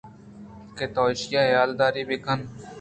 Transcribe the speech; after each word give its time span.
کہ 0.77 0.85
تو 0.93 1.01
ایشی 1.09 1.31
ءِ 1.39 1.47
حیالداری 1.47 2.01
ءَ 2.03 2.07
بہ 2.09 2.17
کن 2.23 2.39